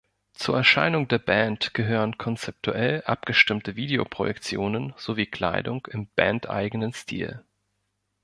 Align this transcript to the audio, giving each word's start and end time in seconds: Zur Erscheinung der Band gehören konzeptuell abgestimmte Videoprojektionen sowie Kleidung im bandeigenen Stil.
Zur 0.33 0.57
Erscheinung 0.57 1.07
der 1.07 1.19
Band 1.19 1.75
gehören 1.75 2.17
konzeptuell 2.17 3.03
abgestimmte 3.05 3.75
Videoprojektionen 3.75 4.95
sowie 4.97 5.27
Kleidung 5.27 5.85
im 5.91 6.07
bandeigenen 6.15 6.91
Stil. 6.91 7.43